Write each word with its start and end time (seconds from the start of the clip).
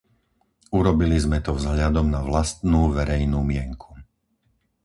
Urobili 0.79 1.13
sme 1.25 1.39
to 1.45 1.51
vzhľadom 1.59 2.07
na 2.15 2.21
vlastnú 2.29 2.81
verejnú 2.97 3.39
mienku. 3.51 3.91